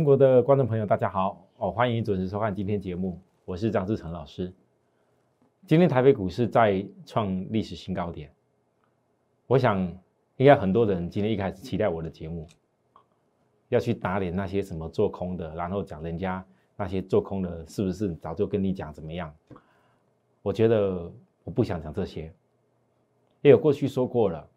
[0.00, 1.70] 全国的观众朋友，大家好哦！
[1.70, 4.50] 欢迎准时收看今天节目，我是张志成老师。
[5.66, 8.32] 今天台北股市再创历史新高点，
[9.46, 9.78] 我想
[10.38, 12.48] 应该很多人今天一开始期待我的节目，
[13.68, 16.42] 要去打脸那些什么做空的，然后讲人家
[16.76, 19.30] 那些做空的是不是早就跟你讲怎么样？
[20.40, 21.12] 我觉得
[21.44, 22.32] 我不想讲这些，
[23.42, 24.48] 因为过去说过了，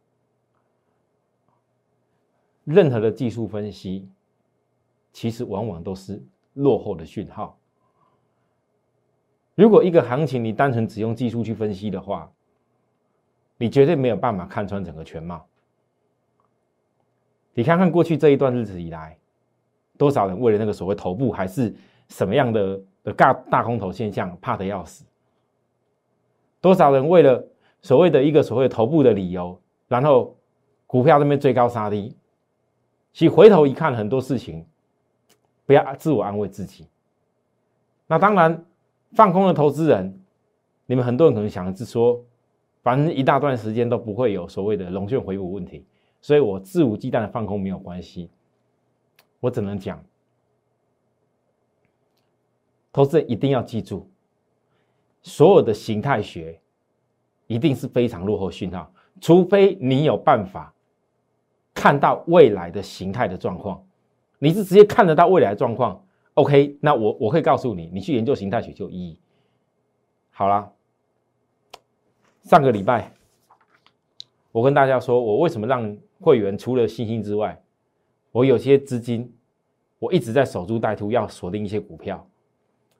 [2.63, 4.07] 任何的技术分析。
[5.13, 6.21] 其实往往都是
[6.53, 7.57] 落后的讯号。
[9.55, 12.29] 如果一个行情你单纯只用技术去分析的话，
[13.57, 15.45] 你绝对没有办法看穿整个全貌。
[17.53, 19.15] 你看看过去这一段日子以来，
[19.95, 21.73] 多少人为了那个所谓头部还是
[22.09, 25.05] 什么样的的大大空头现象怕的要死？
[26.59, 27.47] 多少人为了
[27.81, 30.35] 所谓的一个所谓头部的理由，然后
[30.87, 32.17] 股票那边追高杀低？
[33.11, 34.65] 其实回头一看，很多事情。
[35.65, 36.87] 不要自我安慰自己。
[38.07, 38.65] 那当然，
[39.13, 40.21] 放空的投资人，
[40.85, 42.23] 你们很多人可能想的是说，
[42.81, 45.85] 反正一大段时间都不会有所谓的龙卷回补问题，
[46.21, 48.29] 所以我肆无忌惮的放空没有关系。
[49.39, 50.03] 我只能讲，
[52.91, 54.09] 投资人一定要记住，
[55.21, 56.59] 所有的形态学
[57.47, 58.91] 一定是非常落后讯号，
[59.21, 60.73] 除非你有办法
[61.73, 63.83] 看到未来的形态的状况。
[64.43, 66.77] 你是直接看得到未来的状况，OK？
[66.81, 69.17] 那我我可以告诉你，你去研究形态学就有意义。
[70.31, 70.69] 好了，
[72.41, 73.09] 上个礼拜
[74.51, 77.57] 我跟大家说，我为什么让会员除了信心之外，
[78.33, 79.33] 我有些资金
[79.97, 82.27] 我一直在守株待兔，要锁定一些股票。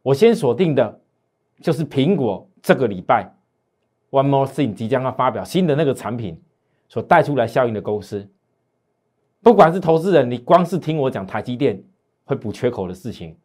[0.02, 1.02] 我先锁定的
[1.60, 3.30] 就是苹果这个礼拜
[4.12, 6.42] One More Thing 即将要发表新的那个产品
[6.88, 8.30] 所带出来效应的公司。
[9.44, 11.84] 不管是投资人，你光是听我讲台积电
[12.24, 13.36] 会补缺口的事情，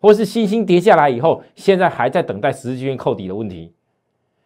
[0.00, 3.74] 或是星星跌下来以后，现在还在等待十字均线扣底的问题，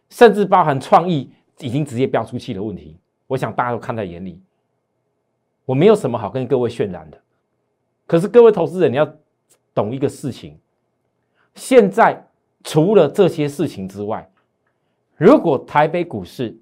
[0.09, 2.97] 甚至包含创意已经直接飙出去的问题，
[3.27, 4.41] 我想大家都看在眼里。
[5.63, 7.21] 我没有什么好跟各位渲染的，
[8.07, 9.07] 可是各位投资人，你要
[9.75, 10.59] 懂一个事情：
[11.53, 12.27] 现在
[12.63, 14.27] 除了这些事情之外，
[15.17, 16.57] 如果台北股市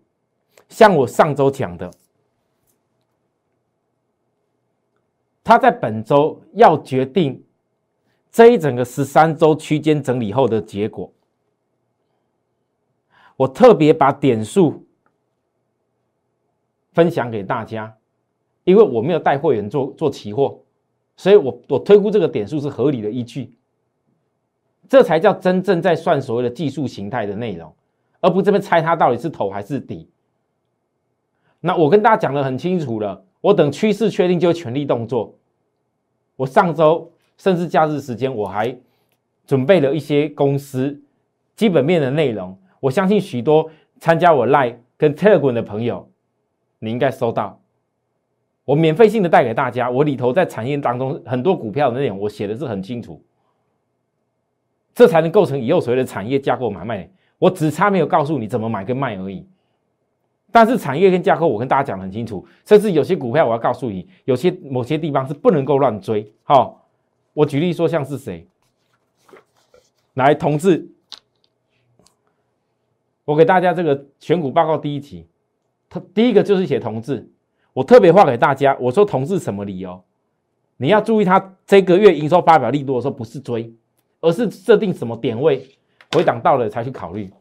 [0.67, 1.89] 像我上周讲的，
[5.51, 7.43] 他在本周要决定
[8.31, 11.11] 这一整个十三周区间整理后的结果。
[13.35, 14.85] 我特别把点数
[16.93, 17.93] 分享给大家，
[18.63, 20.57] 因为我没有带会员做做期货，
[21.17, 23.53] 所以我我推估这个点数是合理的依据。
[24.87, 27.75] 这才叫真正在算所谓的技术形态的内容，
[28.21, 30.09] 而不这边猜它到底是头还是底。
[31.59, 33.25] 那我跟大家讲的很清楚了。
[33.41, 35.35] 我等趋势确定就全力动作。
[36.41, 38.75] 我上周甚至假日时间，我还
[39.45, 40.99] 准备了一些公司
[41.55, 42.57] 基本面的内容。
[42.79, 43.69] 我相信许多
[43.99, 46.09] 参加我 Line 跟 Telegram 的朋友，
[46.79, 47.61] 你应该收到。
[48.65, 53.23] 我免费性的带给大家，我里头在产业当中很多股票的内容，我写的是很清楚。
[54.95, 57.07] 这才能构成以后所谓的产业架构买卖。
[57.37, 59.47] 我只差没有告诉你怎么买跟卖而已。
[60.51, 66.29] 但是产业跟架构，我跟大家讲的很清楚，甚至有些股票，我要告诉你，有些某些地方是不能够乱追。
[66.43, 66.85] 好，
[67.33, 68.45] 我举例说，像是谁
[70.15, 70.89] 来同志，
[73.23, 75.25] 我给大家这个选股报告第一题，
[75.89, 77.31] 他第一个就是写同志，
[77.71, 80.03] 我特别画给大家，我说同志什么理由？
[80.75, 83.73] 你要注意，他这个月营收发表力度的时候，不是追，
[84.19, 85.65] 而是设定什么点位
[86.11, 87.31] 回档到了才去考虑。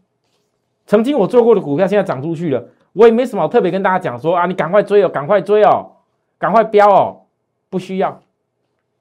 [0.86, 2.68] 曾经我做过的股票，现在涨出去了。
[3.00, 5.90] 我也没什么特别跟大家讲说啊，你赶快追哦，赶快追哦，
[6.36, 7.22] 赶快飙哦，
[7.70, 8.10] 不需要，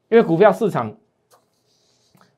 [0.08, 0.96] 因为股票市场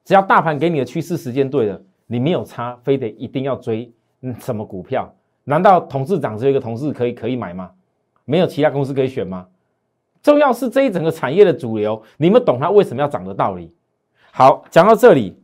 [0.04, 5.14] 只要大盘给你的趋势时间对了，你没有差，非得一定要追嗯什么股票？
[5.44, 7.70] 难道同事长只有一个同事可以可以买吗？
[8.26, 9.46] 没有其他公司可以选吗？
[10.24, 13.72] 重要是这一整个产业的主流，你们懂它为什么要涨的道理。
[14.32, 15.40] 好，讲到这里，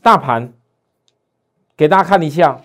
[0.00, 0.54] 大盘
[1.76, 2.58] 给大家看一下，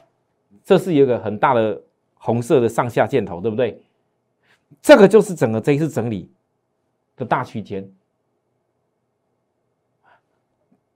[0.64, 1.82] 这是一个很大的。
[2.18, 3.82] 红色的上下箭头，对不对？
[4.82, 6.30] 这个就是整个这一次整理
[7.16, 7.90] 的大区间，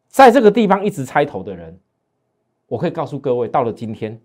[0.09, 1.79] 在这个地方一直猜头的人，
[2.67, 4.19] 我可以告诉各位，到了今天，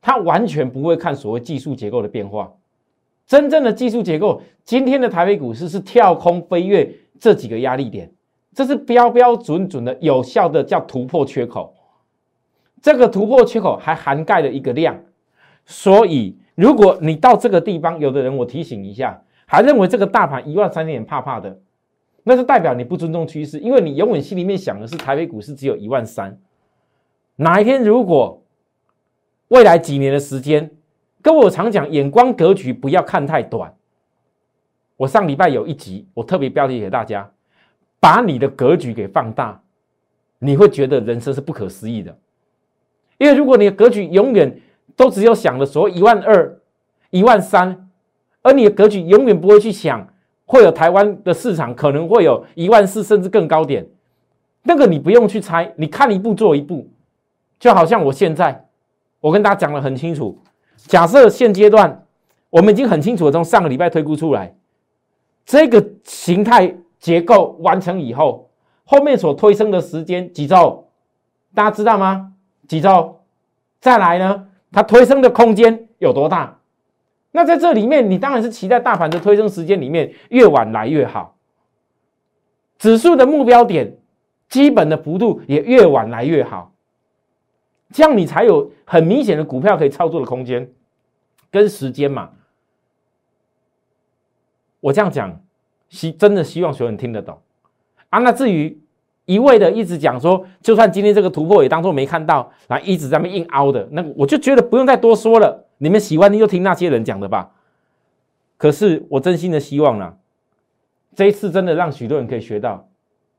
[0.00, 2.52] 他完全不会看所谓技术结构的变化。
[3.26, 8.10] 真正的技术结构，今天的台北股市是跳空飞跃这几个压力点，
[8.54, 11.74] 这是标标准准的有效的叫突破缺口。
[12.80, 14.96] 这个突破缺口还涵盖了一个量。
[15.70, 21.60] 所以，如果你到这个地方，有的人我提醒一下，还认为这个大盘一万三千点怕怕的，
[22.22, 26.40] 那就代表你不尊重趋势，因为你永远心里面想的是台北股市只有一万三。
[27.36, 28.42] 哪一天如果
[29.48, 30.70] 未来几年的时间，
[31.20, 33.74] 跟我常讲，眼光格局不要看太短。
[34.96, 37.30] 我上礼拜有一集，我特别标题给大家，
[38.00, 39.62] 把你的格局给放大，
[40.38, 42.18] 你会觉得人生是不可思议的。
[43.18, 44.58] 因为如果你的格局永远
[44.98, 46.58] 都只有想的说一万二、
[47.10, 47.88] 一万三，
[48.42, 50.04] 而你的格局永远不会去想
[50.44, 53.86] 会有台湾的市场可能会有一万四甚至更高点，
[54.64, 56.90] 那个你不用去猜，你看一步做一步。
[57.60, 58.66] 就好像我现在，
[59.20, 60.36] 我跟大家讲的很清楚。
[60.76, 62.04] 假设现阶段
[62.50, 64.52] 我们已经很清楚的从上个礼拜推估出来，
[65.46, 68.50] 这个形态结构完成以后，
[68.84, 70.88] 后面所推升的时间几周，
[71.54, 72.32] 大家知道吗？
[72.66, 73.20] 几周？
[73.80, 74.47] 再来呢？
[74.72, 76.58] 它推升的空间有多大？
[77.30, 81.36] 那在这里面，你当然是期待大盘的推升时间里面越晚来越好，
[82.78, 83.98] 指数的目标点
[84.48, 86.72] 基本的幅度也越晚来越好。
[87.92, 90.70] 这样你才有很明显的股票可以操作的空间
[91.50, 92.30] 跟时间嘛？
[94.80, 95.40] 我这样讲，
[95.88, 97.40] 希真的希望所有人听得懂
[98.10, 98.18] 啊。
[98.20, 98.80] 那至于
[99.28, 105.66] 一味的一直讲说，就算今天这个突破也当做没看到，然后一直在那硬凹的，那我就觉得不用再多说了。
[105.76, 107.52] 你们喜欢就听那些人讲的吧。
[108.56, 110.16] 可是我真心的希望呢，
[111.14, 112.88] 这一次真的让许多人可以学到，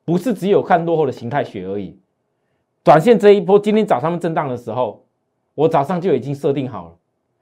[0.05, 1.97] 不是只有看落后的形态学而已。
[2.83, 5.07] 短线这一波，今天早上震荡的时候，
[5.55, 6.97] 我早上就已经设定好了，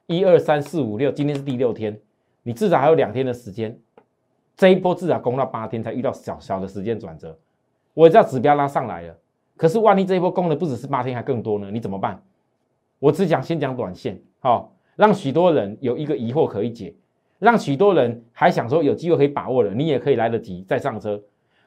[0.06, 2.00] 一二三四五六，今天是第六天，
[2.44, 3.78] 你至少还有两天的时间，
[4.56, 7.38] 这一波至少攻到八天才遇到小小的时间转折。
[7.98, 9.18] 我知道指标拉上来了，
[9.56, 11.72] 可是万一这一波攻的不只是八天，还更多呢？
[11.72, 12.22] 你怎么办？
[13.00, 16.94] 我只讲先讲短线，好，让许多人有一个疑惑可以解，
[17.40, 21.20] 让许多人还想说有机会可以把握了，你也可以来得及再上车。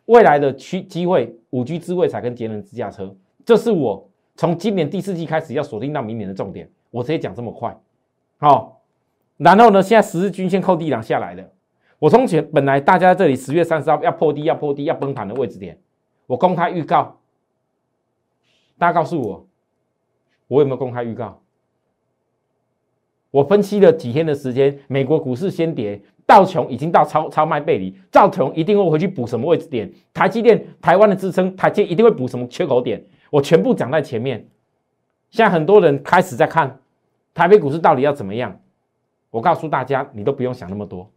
[0.04, 3.12] 未来的区机会，五 G 智慧才跟节能自驾车。
[3.44, 7.76] 这是我从今年第四季开始要锁定到明年的重点，我直接讲这么快，
[8.38, 8.80] 好，
[9.36, 11.42] 然后呢，现在十日均线扣低两下来了，
[11.98, 15.76] 我从前本来大家这里十月三十号要破低要破低要崩盘的位置点，
[16.30, 17.18] 我公开预告，
[18.78, 19.44] 大家告诉我，
[20.46, 21.42] 我有没有公开预告？
[23.32, 29.92] 我分析了几天的时间，美国股市先跌，道琼已经到超超卖背离，道琼一定会回去补什么位置点？
[30.14, 33.04] 台积电台湾的支撑，台积一定会补什么缺口点？
[33.30, 34.46] 我全部讲在前面，
[35.30, 36.78] 现在很多人开始在看
[37.34, 38.56] 台北股市到底要怎么样。
[39.30, 41.10] 我告诉大家，你都不用想那么多。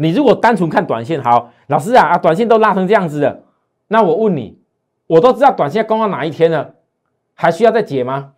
[0.00, 3.42] 你如果单纯看短线，好，老师啊啊，短线都拉成这样子了，
[3.88, 4.58] 那我问你，
[5.06, 6.76] 我都知道短线攻到哪一天了，
[7.34, 8.32] 还需要再解吗？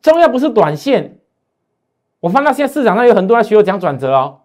[0.00, 1.18] 重要不是短线，
[2.20, 4.40] 我翻到现在市场上有很多人学我讲转折哦，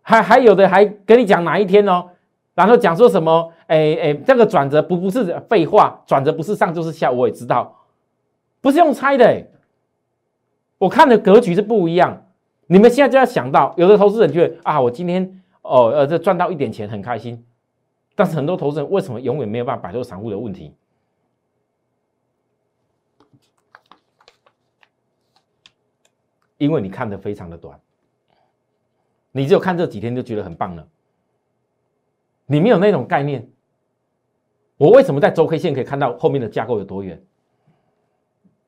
[0.00, 2.06] 还还有的还跟你讲哪一天哦。
[2.54, 3.52] 然后讲说什么？
[3.66, 7.76] 哎哎，这个转折不不是废话，转折不是上就是下，我也知道，
[8.62, 9.46] 不是用猜的。
[10.78, 12.24] 我看的格局是不一样。
[12.70, 17.44] 你们现在就要想到，有的投资人觉得啊，我今天哦呃这赚到一点钱很开心，
[18.14, 20.74] 但是很多投资人为什么永远没有办法摆脱散户的问题？
[26.58, 27.80] 因为你看的非常的短，
[29.32, 30.86] 你只有看这几天就觉得很棒了。
[32.44, 33.48] 你没有那种概念，
[34.76, 37.22] 我为什么在周 K 线可以看到后面的架构有多远？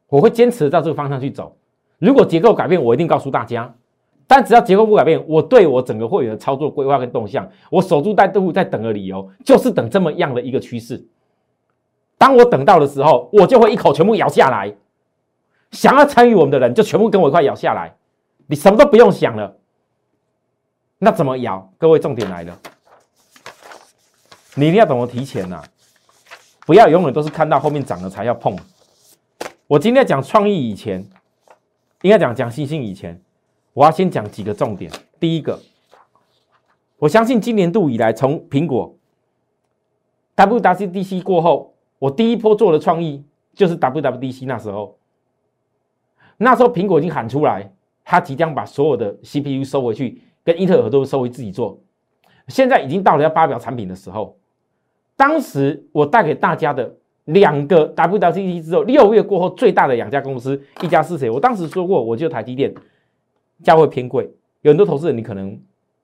[0.09, 1.59] 我会坚持照这个方向去走。
[1.99, 3.75] 如果结构改变，我一定告诉大家。
[4.33, 11.05] 但只要结构不改变，我对我整个会员的操作规划跟动向，我守株待兔在等的理由，就是等这么样的一个趋势。
[12.17, 14.73] 当我等到的时候，我就会一口全部咬下来。
[15.73, 17.93] 想要参与我们的人，就全部跟我一块咬下来。
[18.47, 19.57] 你什么都不用想了。
[20.99, 21.69] 那怎么咬？
[21.77, 22.57] 各位，重点来了。
[24.55, 25.61] 你一定要懂得提前呐，
[26.65, 28.57] 不要永远都是看到后面涨了才要碰。
[29.67, 31.05] 我今天讲创意以前，
[32.03, 33.21] 应该讲讲星星以前，
[33.73, 34.91] 我要先讲几个重点。
[35.19, 35.59] 第一个，
[36.99, 38.95] 我相信今年度以来，从苹果
[40.37, 43.25] WWDC 过后，我第一波做的创意
[43.55, 44.97] 就是 WWDC 那时候，
[46.37, 47.73] 那时候苹果已经喊出来，
[48.05, 51.79] 它即将把所有的 CPU 收回去，跟英特尔都收回自己做。
[52.49, 54.37] 现在已经到了要发表产品的时候。
[55.17, 56.91] 当时我带给大家的
[57.27, 61.29] 两个 WWDC 之后，六月过后最大的两家公司，一家是谁？
[61.29, 62.75] 我当时说过，我就台积电，
[63.63, 64.31] 价位偏贵，
[64.63, 65.59] 有很多投资人你可能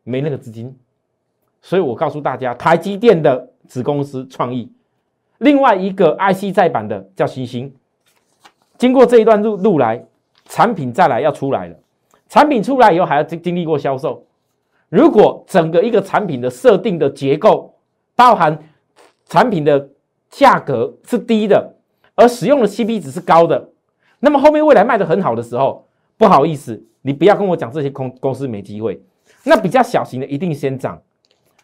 [0.05, 0.75] 没那个资金，
[1.63, 4.71] 所以我告诉大家，台积电的子公司创意，
[5.39, 7.75] 另外一个 IC 再版的叫星星。
[8.79, 10.05] 经过这一段路路来，
[10.45, 11.77] 产品再来要出来了，
[12.29, 14.25] 产品出来以后还要经经历过销售，
[14.89, 17.75] 如果整个一个产品的设定的结构，
[18.15, 18.59] 包含
[19.25, 19.89] 产品的
[20.29, 21.75] 价格是低的，
[22.15, 23.71] 而使用的 CP 值是高的，
[24.21, 29.01] 那么后面未来卖的很好的时候，不好意思，你不要跟我讲这些公公司没机会。
[29.45, 31.01] 那比较小型的一定先涨。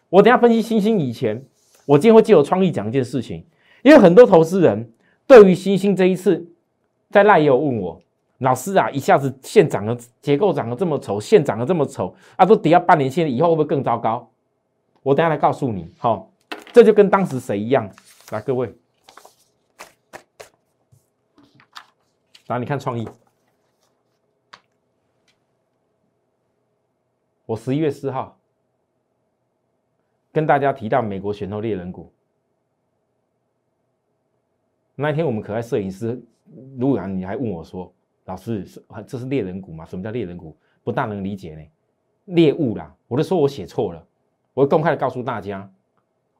[0.07, 1.43] 我等下分析星星以前，
[1.85, 3.45] 我今天会借我创意讲一件事情，
[3.81, 4.89] 因为很多投资人
[5.27, 6.49] 对于星星这一次
[7.11, 8.01] 在赖也有问我。
[8.37, 14.31] 老师啊，一下子线涨了，结构涨得这么丑，线涨得这么丑啊，都跌到半年线，以后会不会更糟糕？
[15.01, 16.31] 我等下来告诉你，好，
[16.71, 17.89] 这就跟当时谁一样？
[18.31, 18.73] 来，各位，
[22.47, 23.05] 来你看创意，
[27.45, 28.37] 我十一月四号
[30.31, 32.11] 跟大家提到美国选后猎人股，
[34.95, 36.21] 那一天我们可爱摄影师
[36.77, 37.91] 卢阳，你还问我说。
[38.25, 38.65] 老师，
[39.05, 39.83] 这是猎人股吗？
[39.83, 40.55] 什么叫猎人股？
[40.81, 41.61] 不大能理解呢。
[42.23, 44.01] 猎物啦，我就说我写错了。
[44.53, 45.69] 我公开的告诉大家，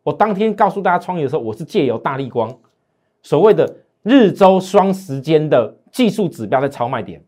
[0.02, 2.58] 我当天告诉大家创业的时候，我是借由大力光
[3.22, 7.22] 所谓的日周双时间的技术指标在超卖点。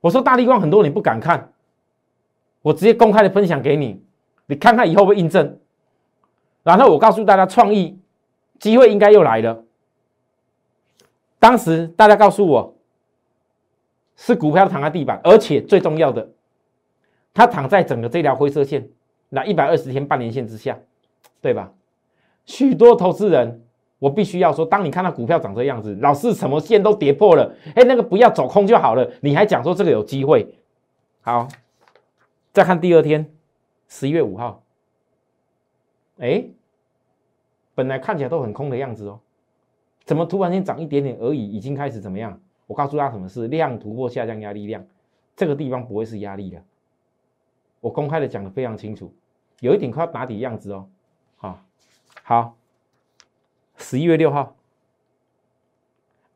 [0.00, 1.52] 我说大力光很多人不敢看，
[2.64, 4.02] 我直接公开的分享给你，
[4.46, 5.60] 你看看以后会印证。
[6.62, 8.00] 然后我告诉大家，创意
[8.58, 9.62] 机会应该又来了。
[11.38, 12.74] 当时大家告诉我。
[14.16, 16.30] 是股票躺在地板，而且最重要的，
[17.34, 18.88] 它躺在整个这条灰色线，
[19.28, 20.78] 那一百二十天半年线之下，
[21.40, 21.72] 对吧？
[22.46, 23.64] 许多投资人，
[23.98, 30.48] 我必须要说，当你看到股票长这样子，老是什么线都跌破了，哎，那个不要走空就好了，你还讲说这个有机会？
[31.20, 31.48] 好，
[32.54, 33.28] 再看第二天，
[33.88, 34.62] 十一月五号，
[36.18, 36.44] 哎，
[37.74, 39.18] 本来看起来都很空的样子哦，
[40.04, 42.40] 怎么突然间涨一点点而已，已经开始怎么样？
[42.68, 44.86] 我告诉大家什么是量突破下降压力量，
[45.34, 46.62] 这个地方不会是压力的。
[47.80, 49.12] 我公开的讲的非常清楚，
[49.58, 50.88] 有一点快要打底的样子哦。
[51.36, 51.58] 好，
[52.22, 52.56] 好，
[53.78, 54.54] 十一月六号，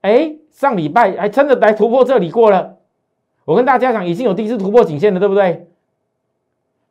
[0.00, 2.76] 哎，上礼拜还真的来突破这里过了。
[3.44, 5.67] 我跟大家讲，已经有第一次突破颈线了，对不对？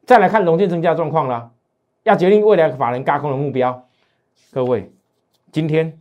[0.07, 1.51] 再来看融券增加状况了，
[2.03, 3.85] 要决定未来法人轧空的目标。
[4.53, 4.89] 各位，
[5.51, 5.99] 今天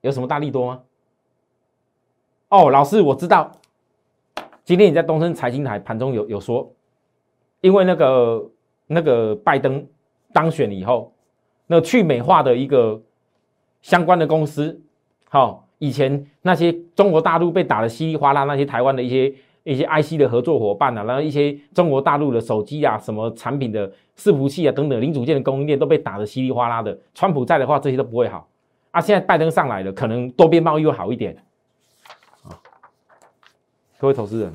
[0.00, 0.82] 有什么大力多吗？
[2.48, 3.52] 哦，老师，我知道，
[4.64, 6.68] 今天你在东森财经台盘中有有说，
[7.60, 8.50] 因为那个
[8.88, 9.86] 那个拜登
[10.32, 11.14] 当选以后，
[11.68, 13.00] 那去美化的一个
[13.80, 14.82] 相关的公司，
[15.28, 19.32] 好，以前那些中国大陆被打的稀里哗啦，那些台湾的一些
[19.64, 26.96] 一些 IC 的合作伙伴啊，然后一些中国大陆的手机啊，什么产品的伺服器啊等等零组件的供应链都被打的稀里哗啦的。
[27.14, 28.48] 川普在的话，这些都不会好
[28.90, 29.00] 啊。
[29.00, 31.34] 现在拜登上来了，可能多边贸易会好一点。
[32.44, 32.60] 啊
[33.98, 34.54] 各位投资人，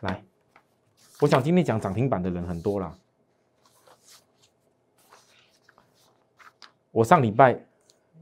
[0.00, 0.24] 来，
[1.20, 2.92] 我想今天讲涨停板的人很多啦。
[6.90, 7.60] 我上礼拜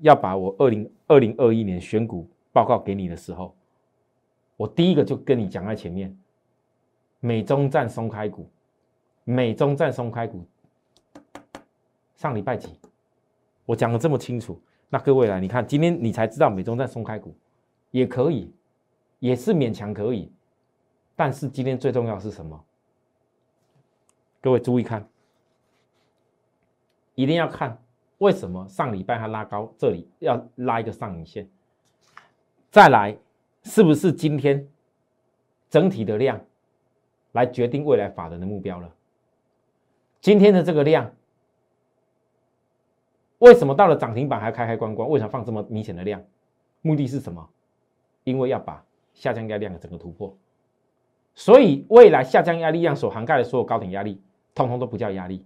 [0.00, 3.54] 要把我二零二零二一年选股报告给你的时候，
[4.62, 6.16] 我第一个就跟你讲在前面，
[7.18, 8.48] 美中站松开股，
[9.24, 10.46] 美中站松开股，
[12.14, 12.78] 上礼拜几，
[13.66, 17.34] 我讲的这么清楚，那各位来，你看今天你才知道美中站松开股
[17.90, 18.54] 也可以。
[19.18, 20.32] 也是勉强可以，
[21.14, 22.64] 但是今天最重要是什么？
[24.40, 25.08] 各位注意看，
[27.14, 27.80] 一定要看
[28.18, 31.48] 为什么上礼拜它拉高，这里要拉一个上影线，
[32.70, 33.16] 再来
[33.62, 34.68] 是不是今天
[35.68, 36.40] 整体的量
[37.32, 38.92] 来决定未来法人的目标了？
[40.20, 41.12] 今天的这个量，
[43.38, 45.08] 为什么到了涨停板还开开关关？
[45.08, 46.22] 为什么放这么明显的量？
[46.80, 47.48] 目的是什么？
[48.24, 48.84] 因为要把。
[49.14, 50.34] 下降压量的整个突破，
[51.34, 54.18] 所以未来下降压力量所涵盖的所有高点压力，
[54.54, 55.44] 通通都不叫压力，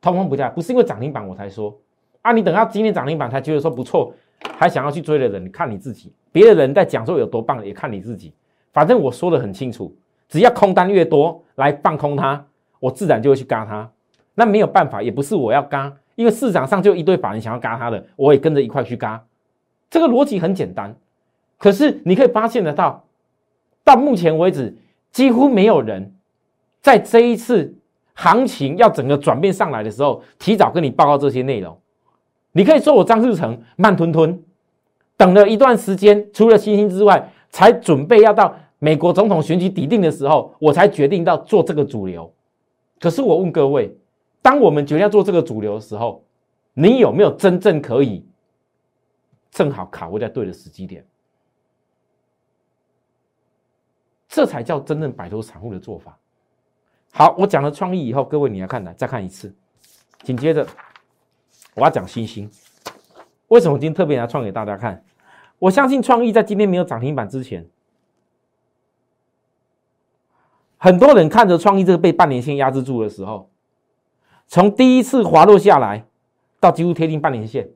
[0.00, 1.76] 通通不叫，不是因为涨停板我才说
[2.22, 4.14] 啊，你等到今天涨停板才觉得说不错，
[4.56, 8.32] 还想要去追的人，看你自己，别的人在讲说有多棒，也看你自己，
[8.72, 9.94] 反正我说的很清楚，
[10.28, 12.44] 只要空单越多来放空它，
[12.80, 13.90] 我自然就会去嘎它，
[14.34, 19.24] 那没有办法，也不是我要嘎，因为市场上就一堆法人想要嘎它的，我也跟着一块去嘎，
[19.90, 20.94] 这个逻辑很简单。
[21.58, 23.04] 可是你可以发现得到，
[23.82, 24.76] 到目前为止，
[25.10, 26.14] 几乎没有人
[26.80, 27.74] 在这一次
[28.14, 31.78] 行情要整个转变上来的时候，提早跟你报告这些内容。
[32.56, 34.42] 你可以说我张志成慢吞吞，
[35.16, 42.32] 等了一段时间，除了星星之外，才准备要到美国总统选举抵定的时候，我才决定到做这个主流。
[43.00, 43.96] 可是我问各位，
[44.40, 46.24] 当我们决定要做这个主流的时候，
[46.74, 48.24] 你有没有真正可以
[49.50, 51.04] 正好卡位在对的时机点？
[54.28, 56.16] 这才叫真正摆脱散户的做法。
[57.12, 59.54] 好，我讲了创意以后，各位你来看来再看一次，
[60.22, 60.66] 紧接着
[61.74, 62.50] 我要讲星星。
[63.48, 65.04] 为什么今天特别来创给大家看？
[65.58, 67.66] 我相信创意在今天没有涨停板之前，
[70.76, 73.48] 很多人看着创意这个被半年线压制住的时候，
[74.46, 76.04] 从第一次滑落下来
[76.60, 77.68] 到几乎贴近半年线，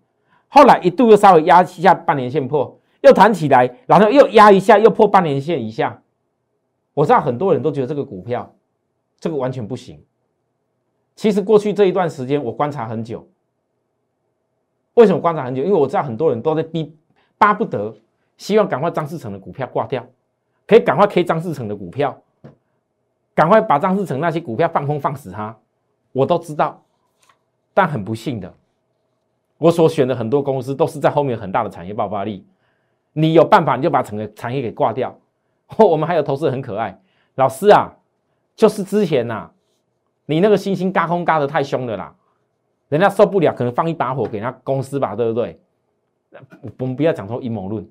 [0.49, 6.03] 后来一度又稍微压一下半年线破，又弹起来，然后又压一下又破半年线一下。
[6.95, 8.55] 我知道很多人都觉得这个股票。
[9.21, 10.01] 这个完全不行。
[11.17, 13.27] 其实过去这一段时间，我观察很久。
[14.99, 15.63] 为什么观察很久？
[15.63, 16.93] 因为我知道很多人都在逼，
[17.39, 17.95] 巴不得
[18.37, 20.05] 希望赶快张志成的股票挂掉，
[20.67, 22.21] 可以赶快 K 张志成的股票，
[23.33, 25.57] 赶快把张志成那些股票放空放死他。
[26.11, 26.83] 我都知道，
[27.73, 28.53] 但很不幸的，
[29.57, 32.45] 我所选的很多公司都是在后面有很大的产业爆发力。
[33.13, 35.17] 你有办法，你就把整个产业给挂掉。
[35.77, 37.01] 我们还有投资很可爱，
[37.37, 37.95] 老师啊。
[38.57, 39.49] 就是之前呐，
[40.27, 42.13] 你那个星星嘎空嘎的太凶了啦，
[42.89, 45.61] 人家受不了，可能放一把火给人家公司吧，对不对？
[46.79, 47.87] 我们不要讲说阴谋论，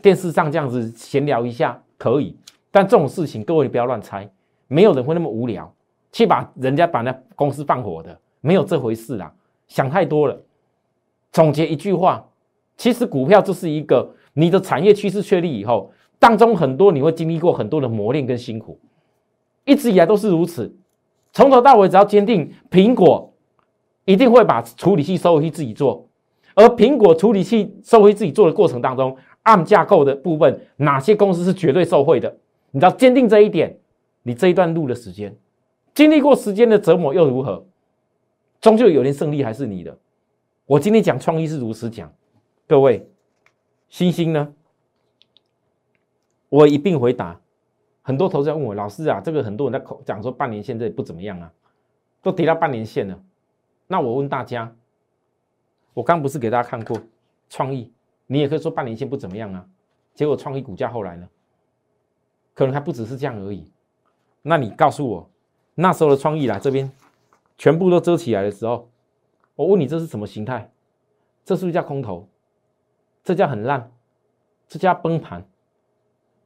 [0.00, 2.36] 电视上这样子闲聊一下可以，
[2.70, 4.28] 但这种事情各位不要乱猜，
[4.68, 5.72] 没有人会那么无聊
[6.12, 9.32] 去把人家把那公司放火的，没有这回事啦，
[9.66, 10.40] 想太多了。
[11.32, 12.24] 总结一句话，
[12.76, 18.78] 其实股票就是一个你的产业趋势确立以后，当中很多你会经历过很多的磨练跟辛苦。
[19.64, 20.72] 一直以来都是如此，
[21.32, 23.33] 从头到尾只要坚定苹果
[24.04, 26.08] 一定会把处理器收回去自己做，
[26.54, 32.36] 而苹果处理器收回自己做的过程当中，ARM 架构的部分哪些公司是绝对受惠的？
[32.70, 33.78] 你只要坚定这一点，
[34.22, 35.36] 你这一段路的时间，
[35.94, 37.64] 经历过时间的折磨又如何？
[38.60, 39.96] 终究有天胜利还是你的。
[40.66, 42.12] 我今天讲创意是如此讲，
[42.66, 43.06] 各位，
[43.88, 44.52] 星星呢？
[46.48, 47.40] 我一并回答。
[48.00, 51.50] 很多投资人问我，老师啊，这个很多人在口讲说半年线这不怎么样啊，
[52.22, 53.18] 都跌到半年线了。
[53.86, 54.74] 那我问大家，
[55.92, 56.98] 我刚不是给大家看过
[57.48, 57.92] 创意，
[58.26, 59.66] 你也可以说半年线不怎么样啊。
[60.14, 61.28] 结果创意股价后来呢，
[62.54, 63.70] 可能还不只是这样而已。
[64.42, 65.30] 那你告诉我，
[65.74, 66.90] 那时候的创意来这边
[67.58, 68.88] 全部都遮起来的时候，
[69.54, 70.70] 我问你这是什么形态？
[71.44, 72.28] 这是不是叫空头？
[73.22, 73.90] 这叫很烂，
[74.68, 75.46] 这叫崩盘，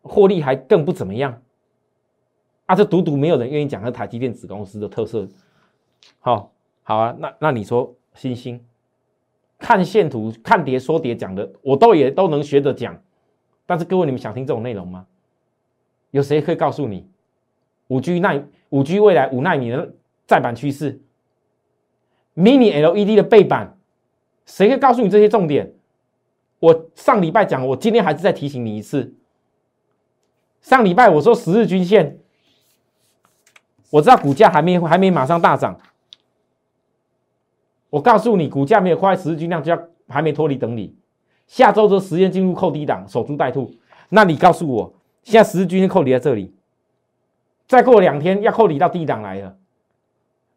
[0.02, 1.42] 获利还更不怎么样。
[2.66, 5.28] 啊，这独独没有人愿意讲和台积电子公司的特色。
[6.20, 6.52] 好，
[6.88, 8.64] 好啊，那那你说星星，
[9.58, 12.98] 看线图、看碟说碟讲的，我都也都能学着讲。
[13.66, 15.06] 但是各位，你们想听这种内容吗？
[16.12, 17.06] 有谁可以告诉你
[17.88, 19.92] 五 G 耐五 G 未来五纳米的
[20.26, 20.98] 再版趋势
[22.34, 23.76] ？Mini LED 的背板，
[24.46, 25.74] 谁可以告诉你这些重点？
[26.58, 29.14] 我上礼拜讲，我今天还是再提醒你一次。
[30.62, 32.18] 上礼拜我说十日均线。
[33.90, 35.78] 我知道股价还没还没马上大涨，
[37.90, 40.94] 我告诉你，股价没有快十日均量就要还没脱离等你，
[41.46, 43.72] 下周的时间进入扣低档，守株待兔。
[44.10, 46.54] 那你告诉我，现在十日均线扣离在这里，
[47.66, 49.56] 再过两天要扣离到低档来了。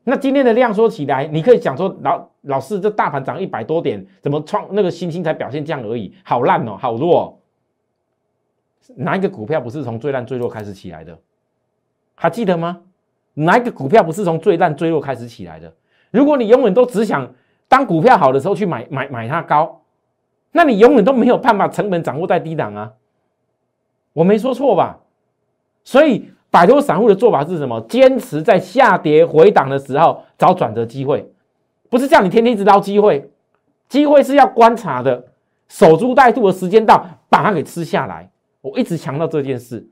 [0.04, 7.40] 那今天的量说起来，你可以讲说老老师这大盘涨一百多点，怎么创那个星星才表现这样而已，好烂哦，好弱。
[8.96, 11.18] 哪一个股票不是从最烂最弱开始起来的？
[12.16, 12.82] 还记得吗？
[13.36, 15.74] 哪一个股票不是从最烂最弱开始起来的？
[16.12, 17.34] 如果你永远都只想
[17.68, 19.82] 当股票好的时候去买买买它高，
[20.52, 22.92] 那你永远都没有办法成本掌握在低档啊！
[24.14, 25.00] 我没说错吧？
[25.84, 27.80] 所以摆脱散户的做法是什么？
[27.88, 31.32] 坚持在下跌回档的时候找转折机会，
[31.90, 33.32] 不是叫你天天一直捞机会，
[33.88, 35.28] 机会是要观察的，
[35.70, 38.30] 守株待兔的时间到把它给吃下来。
[38.60, 39.88] 我一直强调这件事，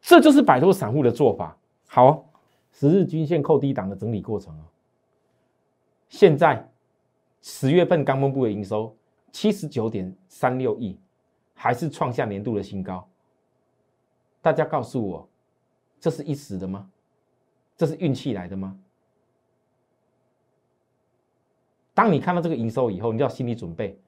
[0.00, 1.56] 这就是摆脱散户的做法。
[1.86, 2.24] 好。
[2.70, 4.62] 十日均线扣低档的整理过程啊，
[6.08, 6.66] 现在
[7.42, 8.94] 十月份刚公布的营收
[9.30, 10.98] 七十九点三六亿，
[11.54, 13.06] 还是创下年度的新高。
[14.40, 15.28] 大家告诉我，
[16.00, 16.88] 这是一时的吗？
[17.76, 18.76] 这是运气来的吗？
[21.94, 23.98] 当你看到这个营收以后，你要心理准备。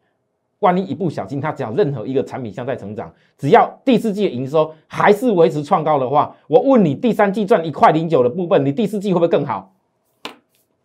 [0.61, 9.75] 万一一不小心，它只要任何一个产品像在成长，只要第四季的营收还是维持创高的话，我问你，第三季赚一块零九的部分，你第四季会不会更好？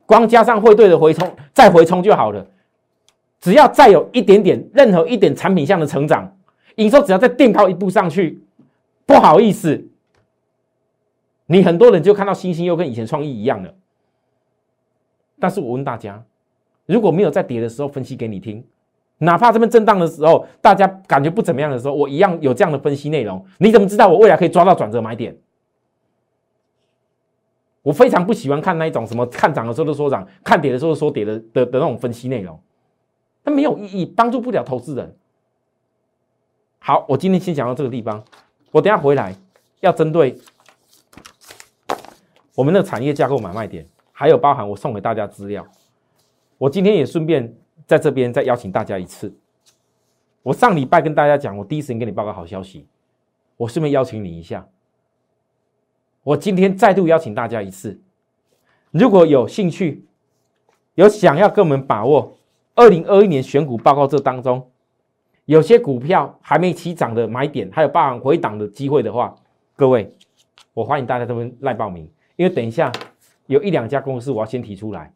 [0.05, 2.45] 光加上汇兑的回冲，再回冲就好了。
[3.39, 6.35] 只要再有一点点，任何一点产品项的成长，
[6.75, 8.41] 营收只要再垫高一步上去，
[9.05, 9.85] 不好意思，
[11.47, 13.73] 你很多人就看到星星又跟以前创意一样了。
[15.39, 16.23] 但是我问大家，
[16.85, 18.63] 如果没有在跌的时候分析给你听。
[19.17, 23.45] 哪怕这边震荡的时候，大家感觉不怎么样的时候，我一样有这样的分析内容。
[23.59, 25.33] 你怎么知道我未来可以抓到转折买点？
[27.85, 32.59] 我非常不喜欢看那一种什么看涨的时候就说涨，看跌的时候说跌的的的那种分析内容，
[33.43, 35.15] 那没有意义，帮助不了投资人。
[36.79, 38.25] 好，我今天先讲到这个地方，
[38.71, 39.35] 我等下回来
[39.81, 40.35] 要针对
[42.55, 45.63] 我们的产业架构买卖点，还有包含我送给大家资料，
[46.57, 49.31] 我今天也顺便在这边再邀请大家一次。
[50.41, 52.87] 我上礼拜跟大家讲，我第一时间给你报告好消息，
[53.57, 54.67] 我顺便邀请你一下。
[56.25, 58.01] 我今天再度邀请大家一次，
[58.89, 60.03] 如果有兴趣，
[60.95, 62.35] 有想要跟我们把握
[62.73, 64.67] 二零二一年选股报告这当中，
[65.45, 69.35] 有些股票还没起涨的买点，还有包含回档的机会的话，
[69.75, 70.11] 各位，
[70.73, 72.91] 我欢迎大家这边来报名，因为等一下
[73.45, 75.13] 有一两家公司我要先提出来，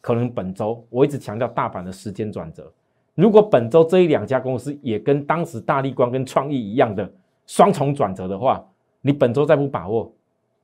[0.00, 2.68] 可能本周我一直强调大盘的时间转折，
[3.14, 7.08] 如果本周这一两家公司也跟当时大力光跟创意一样的
[7.46, 8.60] 双重转折的话，
[9.00, 10.12] 你本周再不把握。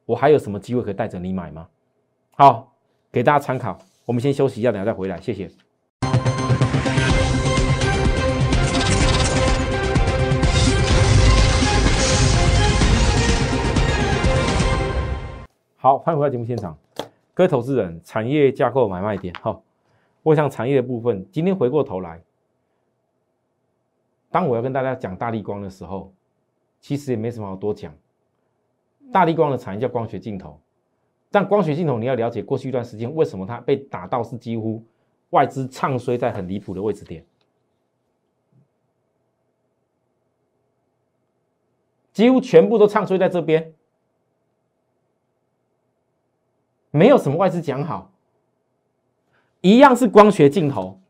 [0.06, 1.66] 我还有什么机会可以带着你买吗？
[2.32, 2.74] 好，
[3.10, 3.78] 给大家参考。
[4.04, 5.18] 我们先休息一下，等下再回来。
[5.18, 5.50] 谢谢。
[15.78, 16.76] 好，欢迎回到节目现场，
[17.32, 19.34] 各位投资人，产业架构买卖点。
[19.40, 19.62] 好，
[20.22, 22.20] 我想产业的部分，今天回过头来，
[24.30, 26.12] 当我要跟大家讲大力光的时候，
[26.82, 27.90] 其实也没什么好多讲。
[29.12, 30.60] 大力光的产业叫光学镜头，
[31.30, 34.84] 但光学镜头你要了解过去一段时间为什么它被打到是几乎
[35.30, 37.24] 外资唱衰在很离谱的位置点，
[42.12, 43.72] 几乎全部都唱衰在这边，
[46.90, 48.12] 没有什么外资讲好，
[49.60, 51.00] 一样是光学镜头，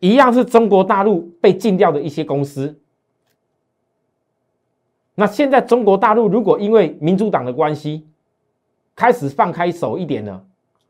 [0.00, 2.80] 一样是中国大陆被禁掉的一些公司。
[5.14, 8.06] 那现在中国大陆如果因为民主党的关系
[8.96, 10.44] 开始放开手一点了，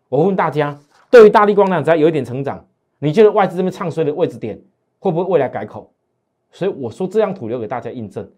[0.08, 0.78] 我问大家，
[1.10, 2.64] 对于大力光呢，只要有一点成长，
[2.98, 4.60] 你觉得外资这边唱衰的位置点
[4.98, 5.90] 会不会未来改口？
[6.50, 8.28] 所以我说这张图留给大家印证，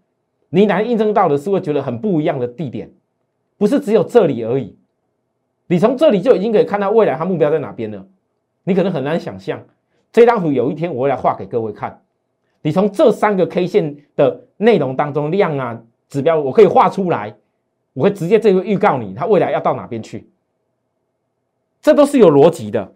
[0.48, 2.90] 你哪印证到的是会觉得很不一样的地点，
[3.58, 4.76] 不是只有这里而已，
[5.66, 8.06] 你从这里就已经可以看到未来它目标在哪边了，
[8.64, 9.62] 你可能很难想象，
[10.10, 12.02] 这张图有一天我会来画给各位看。
[12.62, 17.36] 你从这三个 K 线的内容当中，量啊指标，我可以画出来，
[17.92, 20.28] 我会直接这个预告你，它未来要到哪边去，
[21.80, 22.92] 这都是有逻辑的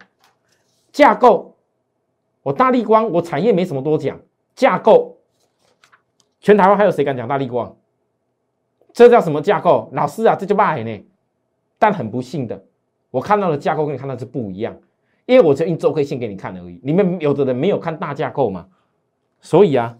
[0.91, 1.55] 架构。
[2.43, 4.19] 我大力光，我产业没什么多讲，
[4.55, 5.17] 架构，
[6.39, 7.75] 全台湾还有谁敢讲大力光？
[8.91, 9.89] 这叫什么架构？
[9.93, 11.05] 老师啊，这就骂呢。
[11.77, 12.63] 但很不幸的，
[13.09, 14.75] 我看到的架构跟你看到是不一样，
[15.25, 16.79] 因为我只印周 K 线给你看而已。
[16.83, 18.67] 你们有的人没有看大架构嘛？
[19.39, 19.97] 所以啊，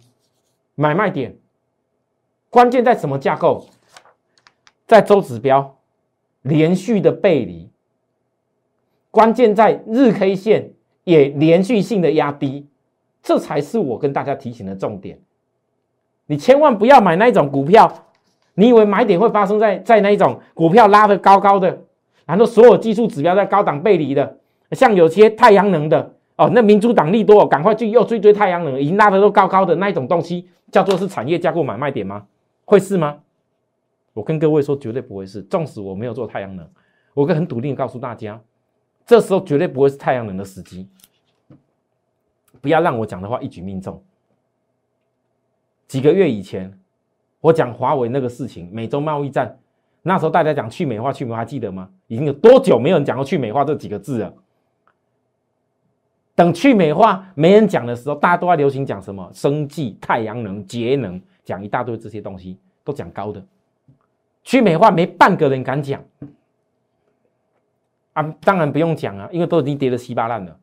[0.76, 1.36] 买卖点
[2.52, 3.66] 关键在什么架构？
[4.86, 5.78] 在周指标
[6.42, 7.70] 连续的背离，
[9.10, 10.74] 关键在日 K 线
[11.06, 12.68] 也连续性的压低，
[13.24, 15.18] 这才是我跟大家提醒的重点。
[16.26, 17.90] 你千万不要买那种股票，
[18.56, 21.82] 你以为买点会发生在在那一种股票拉的高高的，
[22.26, 24.40] 然后所有技术指标在高档背离的，
[24.72, 26.16] 像有些太阳能的。
[26.36, 32.26] 哦，那民主党利多，赶快去又追追太阳能，已经拉的都高高的那一种东西，叫做是产业架构买卖点吗？
[32.66, 33.22] 会是吗？
[34.14, 35.42] 我跟各位说，绝对不会是。
[35.44, 36.70] 纵使我没有做太阳能，
[37.14, 38.42] 我可很笃定告诉大家，
[39.06, 40.88] 这时候绝对不会是太阳能的时机。
[42.60, 44.04] 不要让我讲的话一举命中。
[45.88, 46.78] 几个月以前，
[47.40, 49.58] 我讲华为那个事情，美洲贸易战，
[50.04, 51.90] 那时候大家讲去美化，去美化，记得吗？
[52.08, 54.34] 已经有多久没有人讲过去美化这几个字了？
[56.36, 61.22] 等去美化没人讲的时候，大家都在流行讲什么生计、太阳能、节能，
[61.52, 63.46] 讲一大堆这些东西，都讲高的。
[64.42, 66.02] 去美化没半个人敢讲
[68.14, 68.24] 啊！
[68.40, 70.58] 当然不用讲啊，因为都已经跌得稀巴烂了。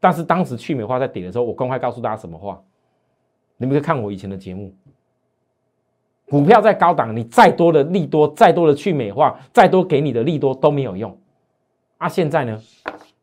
[0.00, 2.60] 但是当时去美化在跌的时候，我公开告诉大家什么话？
[3.56, 4.74] 你们可以看我以前的节目。
[6.28, 11.16] 股票在高档，你再多的利多，再多的去美化，再多给你的利多都没有用。
[11.96, 12.60] 啊，现在呢？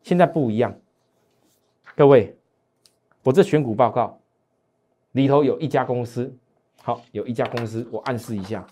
[0.01, 0.73] 现在不一样。
[1.95, 2.35] 各位，
[3.23, 4.19] 我这选股报告
[5.11, 6.35] 里头有一家公司，
[6.85, 8.63] 好，有一家公司，我暗示一下，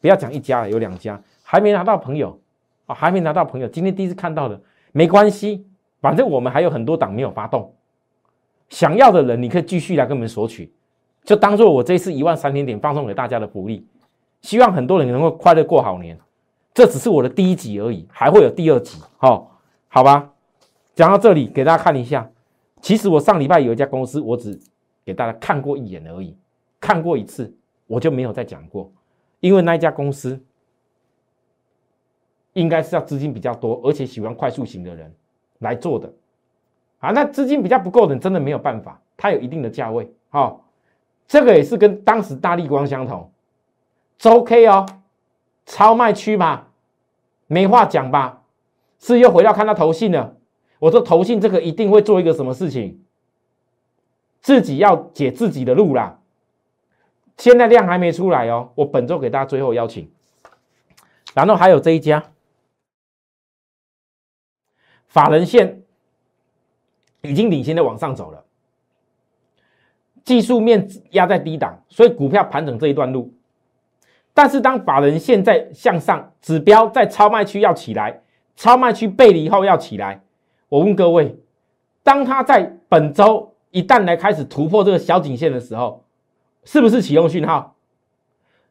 [0.00, 2.40] 不要讲一家了，有两家还没拿到朋友。
[2.86, 4.58] 啊，还没拿到朋友，今天第一次看到的，
[4.92, 5.66] 没关系，
[6.00, 7.74] 反正我们还有很多档没有发动，
[8.70, 10.72] 想要的人你可以继续来跟我们索取，
[11.22, 13.86] 就当做我这次一万三千点放送给大家的福利，
[14.40, 16.18] 希望很多人能够快乐过好年，
[16.72, 20.30] 这只是我的第一集而已，还会有第二集，好，好吧，
[20.94, 22.30] 讲到这里，给大家看一下。
[22.80, 24.58] 其实我上礼拜有一家公司，我只
[25.04, 26.34] 给大家看过一眼而已，
[26.80, 27.54] 看过一次，
[27.88, 28.88] 我就没有再讲过，
[29.40, 30.40] 因为那一家公司
[32.52, 35.12] 应该是要资金比较多，而且喜欢快速型的人
[35.58, 36.12] 来做的。
[37.00, 40.12] 啊，那资金比较不够的人真的没有办法，它有一定的价位。
[40.28, 40.64] 好，
[41.26, 43.32] 这个也是跟当时大力光相同，
[44.18, 44.86] 周 K 哦，
[45.66, 46.66] 超卖区嘛，
[47.46, 48.42] 没话讲吧？
[48.98, 50.36] 是又回到看到投信了。
[50.80, 53.00] 我说投信这个一定会做一个什么事情，
[54.40, 56.18] 自己要解自己的路啦。
[57.38, 60.10] 现在量还没出来哦，我本周给大家最后邀请，
[61.34, 62.22] 然后还有这一家，
[65.06, 65.82] 法人线
[67.22, 68.44] 已经领先的往上走了，
[70.24, 73.32] 技术面压在低档，所以股票盘整这一段路。
[74.34, 78.20] 但是当法人线在向上，指标在超卖区要起来，
[78.56, 80.22] 超卖区背离后要起来。
[80.68, 81.36] 我问各位，
[82.02, 86.04] 当它在本周一旦来开始突破这个小颈线的时候，
[86.70, 87.74] 是不是启用讯号？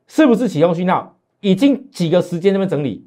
[0.05, 1.17] 是不是启用讯号？
[1.39, 3.03] 已经几个时间那边整理，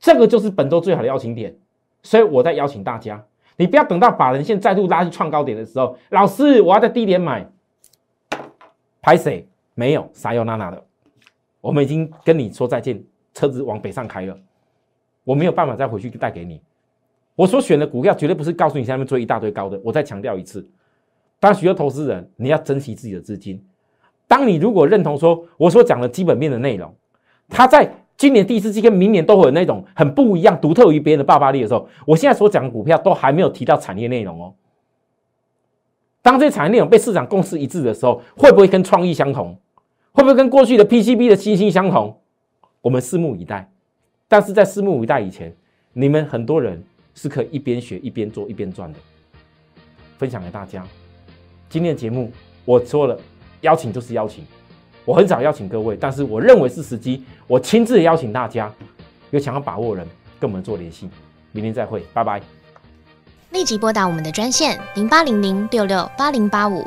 [0.00, 1.56] 这个就是本周最好的邀请点。
[2.02, 3.24] 所以我在邀请大家，
[3.56, 7.48] 你不要等到把人线再度拉去创高点的时候，老师我要在低点买，
[9.00, 9.48] 拍谁？
[9.74, 10.84] 没有啥有娜娜的，
[11.60, 13.00] 我们已经跟你说再见，
[13.32, 14.36] 车子往北上开了，
[15.22, 16.60] 我没有办法再回去带给你。
[17.36, 19.80] 我所选的股票绝对不是告诉你下面追一大堆高的。
[19.84, 20.68] 我再强调一次，
[21.38, 23.64] 当许多投资人，你要珍惜自己的资金。
[24.32, 26.90] 当你如果认同说我所讲的基本面的内容，
[27.50, 34.54] 它在今年第四季跟明年都会有那种很不一样、独特于别人的爆发力的时候，我现在所讲的股票都还没有提到产业内容哦。
[36.22, 39.54] 当这些产业内容被市场共识一致的时候，会不会跟创意相同？
[40.12, 42.18] 会不会跟过去的 PCB 的星星相同？
[42.80, 43.70] 我们拭目以待。
[44.28, 45.54] 但是在拭目以待以前，
[45.92, 46.82] 你们很多人。
[47.14, 48.98] 是可以一边学一边做一边赚的，
[50.16, 50.82] 分享给大家。
[51.68, 52.32] 今天的节目
[52.64, 53.14] 我说了，
[53.62, 54.44] 邀请就是邀请，
[55.04, 58.70] 我很少邀请各位，但是我认为是时机，我亲自邀请大家。
[59.30, 60.06] 有想要把握人，
[60.38, 61.08] 跟我们做联系。
[61.52, 62.38] 明天再会，拜拜。
[63.50, 66.86] 立即拨打我们的专线零八零零六六八零八五。